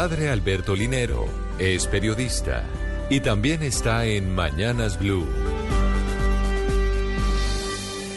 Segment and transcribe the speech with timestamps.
[0.00, 1.26] padre Alberto Linero
[1.58, 2.62] es periodista
[3.10, 5.26] y también está en Mañanas Blue.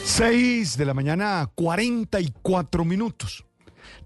[0.04, 3.48] 6 de la mañana, 44 minutos.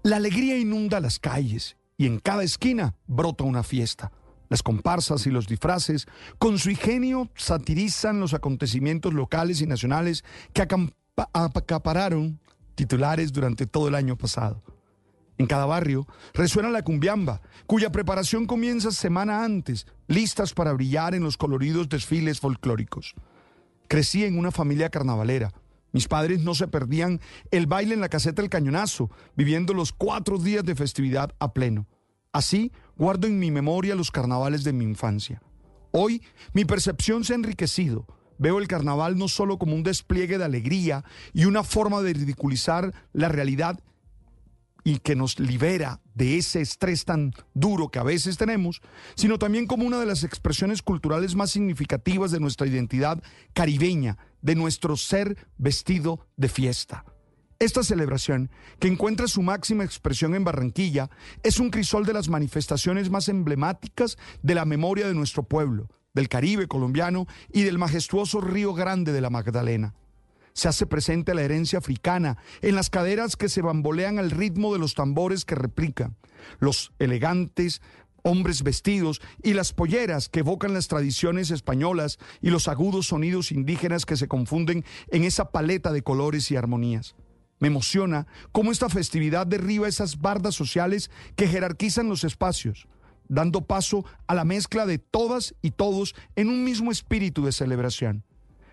[0.02, 4.10] La alegría inunda las calles y en cada esquina brota una fiesta.
[4.48, 6.06] Las comparsas y los disfraces,
[6.38, 10.24] con su ingenio, satirizan los acontecimientos locales y nacionales
[10.54, 10.66] que
[11.34, 12.40] acapararon
[12.74, 14.62] titulares durante todo el año pasado.
[15.38, 21.22] En cada barrio resuena la cumbiamba, cuya preparación comienza semana antes, listas para brillar en
[21.22, 23.14] los coloridos desfiles folclóricos.
[23.88, 25.52] Crecí en una familia carnavalera.
[25.92, 27.20] Mis padres no se perdían
[27.50, 31.86] el baile en la caseta del cañonazo, viviendo los cuatro días de festividad a pleno.
[32.32, 35.42] Así guardo en mi memoria los carnavales de mi infancia.
[35.92, 36.22] Hoy
[36.52, 38.06] mi percepción se ha enriquecido.
[38.38, 42.92] Veo el carnaval no solo como un despliegue de alegría y una forma de ridiculizar
[43.12, 43.80] la realidad
[44.86, 48.80] y que nos libera de ese estrés tan duro que a veces tenemos,
[49.16, 53.20] sino también como una de las expresiones culturales más significativas de nuestra identidad
[53.52, 57.04] caribeña, de nuestro ser vestido de fiesta.
[57.58, 61.10] Esta celebración, que encuentra su máxima expresión en Barranquilla,
[61.42, 66.28] es un crisol de las manifestaciones más emblemáticas de la memoria de nuestro pueblo, del
[66.28, 69.94] Caribe colombiano y del majestuoso Río Grande de la Magdalena
[70.56, 74.78] se hace presente la herencia africana en las caderas que se bambolean al ritmo de
[74.78, 76.16] los tambores que replican,
[76.60, 77.82] los elegantes
[78.22, 84.06] hombres vestidos y las polleras que evocan las tradiciones españolas y los agudos sonidos indígenas
[84.06, 87.14] que se confunden en esa paleta de colores y armonías.
[87.60, 92.88] Me emociona cómo esta festividad derriba esas bardas sociales que jerarquizan los espacios,
[93.28, 98.24] dando paso a la mezcla de todas y todos en un mismo espíritu de celebración.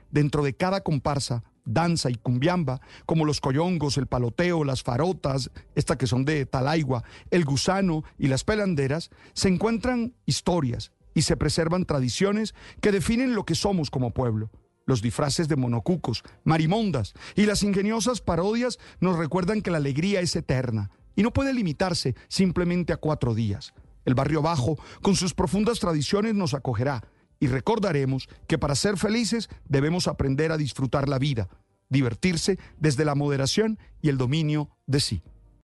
[0.10, 5.98] Dentro de cada comparsa danza y cumbiamba, como los coyongos, el paloteo, las farotas, estas
[5.98, 11.86] que son de talaigua, el gusano y las pelanderas, se encuentran historias y se preservan
[11.86, 14.50] tradiciones que definen lo que somos como pueblo.
[14.86, 20.36] Los disfraces de monocucos, marimondas y las ingeniosas parodias nos recuerdan que la alegría es
[20.36, 23.74] eterna y no puede limitarse simplemente a cuatro días.
[24.04, 27.04] El barrio bajo, con sus profundas tradiciones, nos acogerá
[27.40, 31.50] y recordaremos que para ser felices debemos aprender a disfrutar la vida,
[31.90, 35.22] divertirse desde la moderación y el dominio de sí.